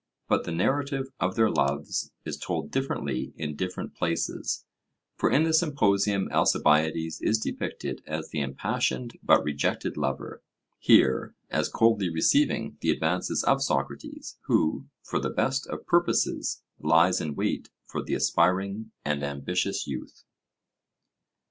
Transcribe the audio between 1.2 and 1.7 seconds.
their